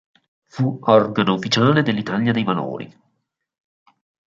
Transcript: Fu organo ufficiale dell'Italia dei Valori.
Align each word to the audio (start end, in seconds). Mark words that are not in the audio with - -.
Fu 0.45 0.79
organo 0.81 1.35
ufficiale 1.35 1.83
dell'Italia 1.83 2.31
dei 2.31 2.43
Valori. 2.43 2.91